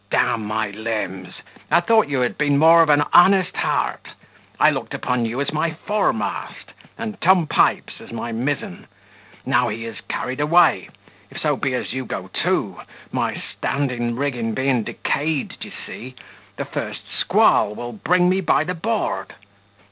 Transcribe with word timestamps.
D 0.09 0.17
my 0.17 0.71
limbs! 0.71 1.35
I 1.69 1.79
thought 1.79 2.09
you 2.09 2.21
had 2.21 2.35
been 2.35 2.57
more 2.57 2.81
of 2.81 2.89
an 2.89 3.03
honest 3.13 3.55
heart: 3.55 4.07
I 4.59 4.71
looked 4.71 4.95
upon 4.95 5.25
you 5.27 5.39
as 5.41 5.53
my 5.53 5.73
foremast, 5.75 6.71
and 6.97 7.21
Tom 7.21 7.45
Pipes 7.45 8.01
as 8.01 8.11
my 8.11 8.31
mizen: 8.31 8.87
now 9.45 9.67
he 9.69 9.85
is 9.85 10.01
carried 10.09 10.39
away, 10.39 10.89
if 11.29 11.39
so 11.39 11.55
be 11.55 11.75
as 11.75 11.93
you 11.93 12.05
go 12.05 12.31
too, 12.33 12.81
my 13.11 13.43
standing 13.55 14.15
rigging 14.15 14.55
being 14.55 14.81
decayed, 14.81 15.55
d'ye 15.59 15.71
see, 15.85 16.15
the 16.55 16.65
first 16.65 17.01
squall 17.19 17.75
will 17.75 17.93
bring 17.93 18.27
me 18.27 18.41
by 18.41 18.63
the 18.63 18.73
board. 18.73 19.35